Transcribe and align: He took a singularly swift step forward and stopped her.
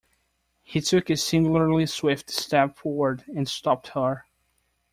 He 0.63 0.81
took 0.81 1.11
a 1.11 1.15
singularly 1.15 1.85
swift 1.85 2.31
step 2.31 2.75
forward 2.75 3.23
and 3.35 3.47
stopped 3.47 3.89
her. 3.89 4.25